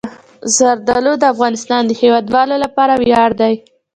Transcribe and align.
زردالو 0.55 1.13
د 1.19 1.23
افغانستان 1.33 1.81
د 1.85 1.91
هیوادوالو 2.01 2.55
لپاره 2.63 2.93
ویاړ 3.03 3.29
دی. 3.41 3.53